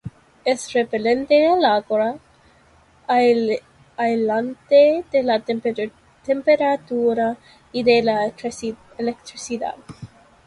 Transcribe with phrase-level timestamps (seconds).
[0.45, 2.17] Es repelente al agua,
[3.07, 5.39] aislante de la
[6.25, 7.37] temperatura
[7.71, 8.25] y de la
[8.99, 9.75] electricidad.